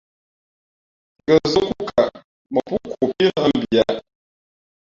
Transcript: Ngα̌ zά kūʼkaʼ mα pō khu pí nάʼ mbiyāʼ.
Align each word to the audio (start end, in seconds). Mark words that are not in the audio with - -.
Ngα̌ 1.23 1.37
zά 1.51 1.61
kūʼkaʼ 1.69 2.09
mα 2.53 2.59
pō 2.67 2.75
khu 2.91 3.05
pí 3.17 3.23
nάʼ 3.35 3.49
mbiyāʼ. 3.57 3.95